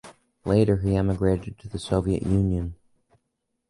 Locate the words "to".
1.59-1.69